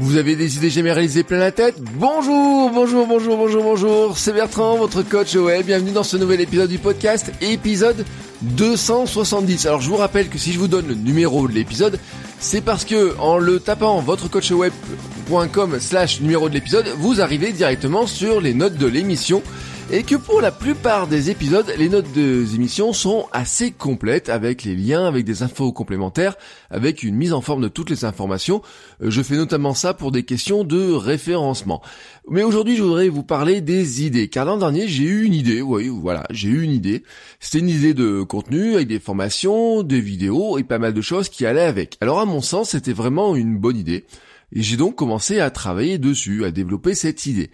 [0.00, 4.32] Vous avez des idées jamais réalisées plein la tête Bonjour, bonjour, bonjour, bonjour, bonjour, c'est
[4.32, 5.66] Bertrand, votre coach web.
[5.66, 8.04] Bienvenue dans ce nouvel épisode du podcast, épisode
[8.42, 9.66] 270.
[9.66, 11.98] Alors je vous rappelle que si je vous donne le numéro de l'épisode,
[12.38, 18.40] c'est parce que en le tapant votrecoachweb.com slash numéro de l'épisode, vous arrivez directement sur
[18.40, 19.42] les notes de l'émission
[19.90, 24.64] et que pour la plupart des épisodes, les notes des émissions sont assez complètes avec
[24.64, 26.36] les liens, avec des infos complémentaires,
[26.70, 28.60] avec une mise en forme de toutes les informations.
[29.02, 31.80] Euh, je fais notamment ça pour des questions de référencement.
[32.28, 35.62] Mais aujourd'hui, je voudrais vous parler des idées, car l'an dernier, j'ai eu une idée,
[35.62, 37.02] oui, voilà, j'ai eu une idée.
[37.40, 41.30] C'était une idée de contenu avec des formations, des vidéos et pas mal de choses
[41.30, 41.96] qui allaient avec.
[42.02, 44.04] Alors à mon sens, c'était vraiment une bonne idée.
[44.52, 47.50] Et j'ai donc commencé à travailler dessus, à développer cette idée.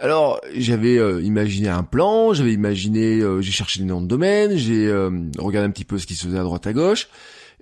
[0.00, 4.56] Alors j'avais euh, imaginé un plan, j'avais imaginé, euh, j'ai cherché des noms de domaine,
[4.56, 7.08] j'ai euh, regardé un petit peu ce qui se faisait à droite à gauche.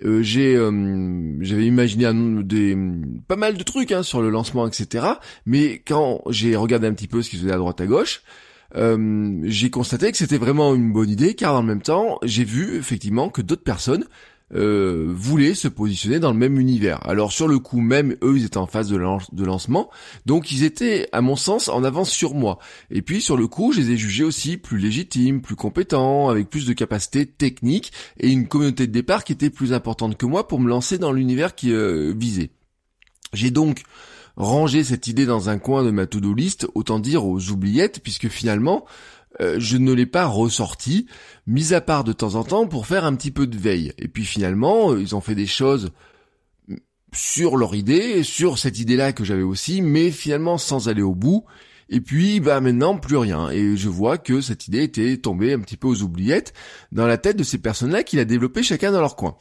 [0.01, 0.55] j'ai
[1.41, 2.79] j'avais imaginé un, des
[3.27, 5.05] pas mal de trucs hein, sur le lancement etc
[5.45, 8.23] mais quand j'ai regardé un petit peu ce qui se faisait à droite à gauche
[8.77, 13.29] j'ai constaté que c'était vraiment une bonne idée car en même temps j'ai vu effectivement
[13.29, 14.05] que d'autres personnes
[14.55, 17.07] euh, voulaient se positionner dans le même univers.
[17.07, 18.97] Alors sur le coup même, eux, ils étaient en phase de,
[19.45, 19.91] lancement,
[20.27, 22.59] donc ils étaient, à mon sens, en avance sur moi.
[22.91, 26.49] Et puis sur le coup, je les ai jugés aussi plus légitimes, plus compétents, avec
[26.49, 30.49] plus de capacités techniques et une communauté de départ qui était plus importante que moi
[30.49, 32.51] pour me lancer dans l'univers qui euh, visait.
[33.35, 33.83] J'ai donc
[34.39, 38.29] rangé cette idée dans un coin de ma to-do list, autant dire aux oubliettes, puisque
[38.29, 38.87] finalement,
[39.41, 41.07] euh, je ne l'ai pas ressorti,
[41.47, 43.93] mis à part de temps en temps pour faire un petit peu de veille.
[43.99, 45.91] Et puis finalement, euh, ils ont fait des choses
[47.13, 51.45] sur leur idée, sur cette idée-là que j'avais aussi, mais finalement sans aller au bout.
[51.91, 53.49] Et puis, bah maintenant, plus rien.
[53.51, 56.53] Et je vois que cette idée était tombée un petit peu aux oubliettes
[56.93, 59.37] dans la tête de ces personnes-là qui l'a développé chacun dans leur coin.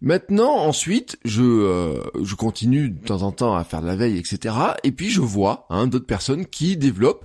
[0.00, 4.18] Maintenant, ensuite, je euh, je continue de temps en temps à faire de la veille,
[4.18, 4.54] etc.
[4.82, 7.24] Et puis je vois hein, d'autres personnes qui développent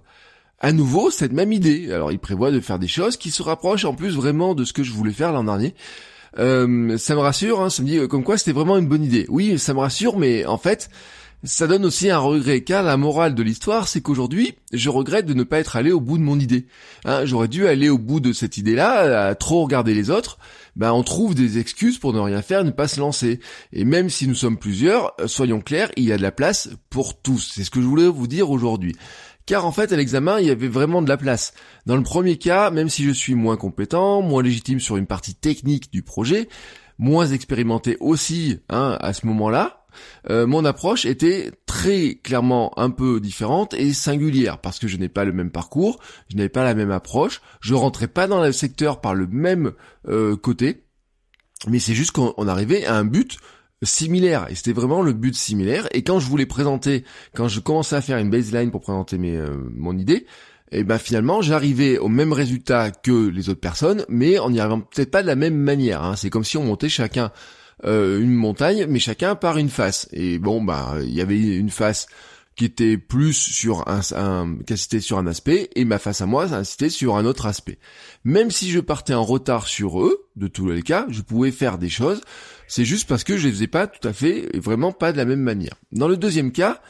[0.60, 1.92] à nouveau cette même idée.
[1.92, 4.74] Alors il prévoit de faire des choses qui se rapprochent en plus vraiment de ce
[4.74, 5.76] que je voulais faire l'an dernier.
[6.40, 9.04] Euh, ça me rassure, hein, ça me dit euh, comme quoi c'était vraiment une bonne
[9.04, 9.26] idée.
[9.30, 10.90] Oui, ça me rassure, mais en fait,
[11.44, 15.34] ça donne aussi un regret, car la morale de l'histoire, c'est qu'aujourd'hui, je regrette de
[15.34, 16.66] ne pas être allé au bout de mon idée.
[17.06, 20.40] Hein, J'aurais dû aller au bout de cette idée-là, à trop regarder les autres.
[20.76, 23.40] Ben, on trouve des excuses pour ne rien faire, ne pas se lancer.
[23.72, 26.70] Et même si nous sommes plusieurs, euh, soyons clairs, il y a de la place
[26.90, 27.52] pour tous.
[27.56, 28.96] C'est ce que je voulais vous dire aujourd'hui
[29.48, 31.54] car en fait à l'examen il y avait vraiment de la place.
[31.88, 35.34] Dans le premier cas, même si je suis moins compétent, moins légitime sur une partie
[35.34, 36.48] technique du projet,
[37.00, 39.86] moins expérimenté aussi hein, à ce moment-là,
[40.30, 45.10] euh, mon approche était très clairement un peu différente et singulière parce que je n'ai
[45.10, 46.00] pas le même parcours,
[46.30, 49.72] je n'avais pas la même approche, je rentrais pas dans le secteur par le même
[50.08, 50.84] euh, côté,
[51.68, 53.38] mais c'est juste qu'on arrivait à un but
[53.84, 57.04] similaire et c'était vraiment le but similaire et quand je voulais présenter
[57.36, 60.26] quand je commençais à faire une baseline pour présenter mes, euh, mon idée
[60.72, 64.82] et ben finalement j'arrivais au même résultat que les autres personnes mais en n'y arrivant
[64.82, 66.16] peut-être pas de la même manière hein.
[66.16, 67.32] c'est comme si on montait chacun
[67.86, 71.70] euh, une montagne mais chacun par une face et bon bah il y avait une
[71.70, 72.08] face
[72.58, 76.64] qui était plus sur un, un qui sur un aspect et ma face à moi
[76.64, 77.78] c'était sur un autre aspect.
[78.24, 81.78] Même si je partais en retard sur eux, de tous les cas, je pouvais faire
[81.78, 82.22] des choses.
[82.68, 85.18] C'est juste parce que je les faisais pas tout à fait, et vraiment pas de
[85.18, 85.74] la même manière.
[85.92, 86.82] Dans le deuxième cas,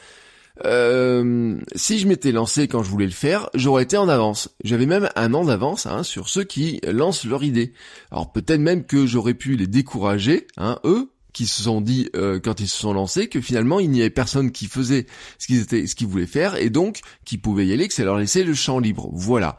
[0.64, 4.56] euh, si je m'étais lancé quand je voulais le faire, j'aurais été en avance.
[4.64, 7.72] J'avais même un an d'avance hein, sur ceux qui lancent leur idée.
[8.10, 12.40] Alors peut-être même que j'aurais pu les décourager, hein, eux, qui se sont dit euh,
[12.40, 15.06] quand ils se sont lancés que finalement il n'y avait personne qui faisait
[15.38, 18.02] ce qu'ils étaient ce qu'ils voulaient faire et donc qui pouvait y aller que ça
[18.02, 19.56] leur laissait le champ libre voilà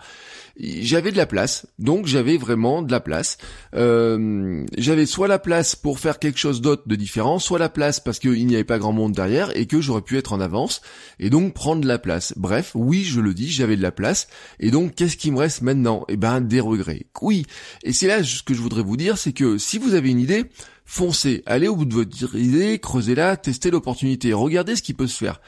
[0.60, 3.38] j'avais de la place, donc j'avais vraiment de la place.
[3.76, 8.00] Euh, j'avais soit la place pour faire quelque chose d'autre de différent, soit la place
[8.00, 10.82] parce qu'il n'y avait pas grand monde derrière et que j'aurais pu être en avance
[11.20, 12.34] et donc prendre de la place.
[12.36, 14.28] Bref, oui, je le dis, j'avais de la place
[14.60, 16.04] et donc qu'est-ce qui me reste maintenant?
[16.10, 17.06] Eh ben des regrets.
[17.22, 17.46] Oui,
[17.84, 20.20] et c'est là ce que je voudrais vous dire, c'est que si vous avez une
[20.20, 20.44] idée,
[20.90, 25.24] foncez, allez au bout de votre idée, creusez-la, testez l'opportunité, regardez ce qui peut se
[25.24, 25.40] faire.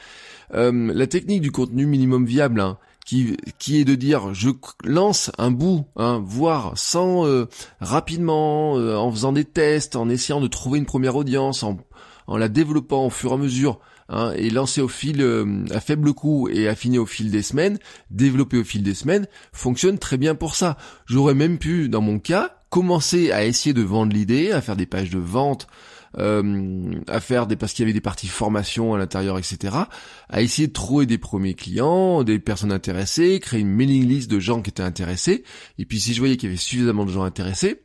[0.54, 4.50] Euh, la technique du contenu minimum viable, hein, qui, qui est de dire je
[4.84, 7.48] lance un bout, hein, voire sans euh,
[7.80, 11.76] rapidement, euh, en faisant des tests, en essayant de trouver une première audience, en,
[12.28, 15.26] en la développant au fur et à mesure, hein, et lancer au fil
[15.72, 17.80] à faible coût et affiner au fil des semaines,
[18.12, 20.76] développer au fil des semaines, fonctionne très bien pour ça.
[21.06, 24.86] J'aurais même pu, dans mon cas, commencer à essayer de vendre l'idée, à faire des
[24.86, 25.66] pages de vente,
[26.16, 29.76] euh, à faire des parce qu'il y avait des parties formation à l'intérieur, etc.
[30.30, 34.40] À essayer de trouver des premiers clients, des personnes intéressées, créer une mailing list de
[34.40, 35.44] gens qui étaient intéressés.
[35.76, 37.82] Et puis si je voyais qu'il y avait suffisamment de gens intéressés,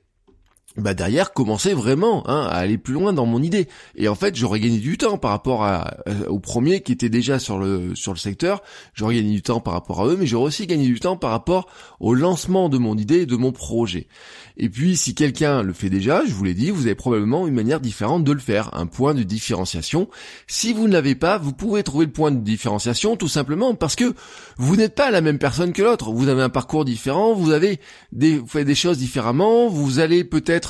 [0.78, 3.68] bah derrière commencer vraiment hein, à aller plus loin dans mon idée.
[3.96, 5.98] Et en fait j'aurais gagné du temps par rapport à,
[6.28, 8.62] aux premiers qui étaient déjà sur le sur le secteur.
[8.94, 11.32] J'aurais gagné du temps par rapport à eux mais j'aurais aussi gagné du temps par
[11.32, 11.68] rapport
[12.00, 14.08] au lancement de mon idée et de mon projet.
[14.56, 17.56] Et puis si quelqu'un le fait déjà je vous l'ai dit vous avez probablement une
[17.56, 20.08] manière différente de le faire un point de différenciation.
[20.46, 23.96] Si vous ne l'avez pas vous pouvez trouver le point de différenciation tout simplement parce
[23.96, 24.14] que
[24.58, 26.12] vous n'êtes pas la même personne que l'autre.
[26.12, 27.80] Vous avez un parcours différent vous avez
[28.12, 30.67] des vous faites des choses différemment vous allez peut-être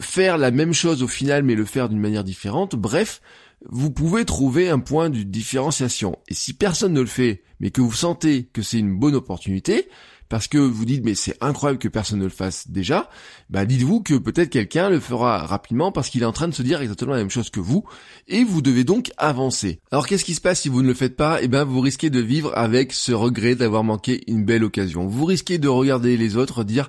[0.00, 2.76] faire la même chose au final mais le faire d'une manière différente.
[2.76, 3.20] Bref,
[3.68, 6.18] vous pouvez trouver un point de différenciation.
[6.28, 9.88] Et si personne ne le fait, mais que vous sentez que c'est une bonne opportunité,
[10.28, 13.10] parce que vous dites mais c'est incroyable que personne ne le fasse déjà,
[13.50, 16.62] bah dites-vous que peut-être quelqu'un le fera rapidement parce qu'il est en train de se
[16.62, 17.84] dire exactement la même chose que vous,
[18.28, 19.80] et vous devez donc avancer.
[19.90, 21.42] Alors qu'est-ce qui se passe si vous ne le faites pas?
[21.42, 25.06] Eh bien vous risquez de vivre avec ce regret d'avoir manqué une belle occasion.
[25.06, 26.88] Vous risquez de regarder les autres dire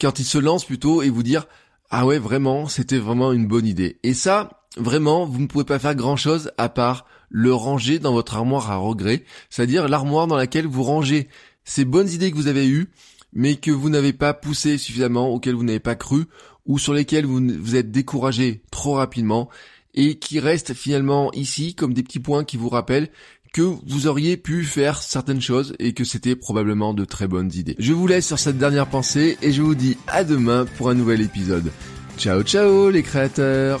[0.00, 1.46] quand ils se lancent plutôt et vous dire
[1.90, 3.98] ah ouais, vraiment, c'était vraiment une bonne idée.
[4.02, 8.12] Et ça, vraiment, vous ne pouvez pas faire grand chose à part le ranger dans
[8.12, 11.28] votre armoire à regret, c'est-à-dire l'armoire dans laquelle vous rangez
[11.64, 12.90] ces bonnes idées que vous avez eues,
[13.32, 16.24] mais que vous n'avez pas poussé suffisamment, auxquelles vous n'avez pas cru,
[16.64, 19.48] ou sur lesquelles vous vous êtes découragé trop rapidement,
[19.94, 23.10] et qui restent finalement ici comme des petits points qui vous rappellent
[23.52, 27.76] que vous auriez pu faire certaines choses et que c'était probablement de très bonnes idées.
[27.78, 30.94] Je vous laisse sur cette dernière pensée et je vous dis à demain pour un
[30.94, 31.70] nouvel épisode.
[32.18, 33.80] Ciao ciao les créateurs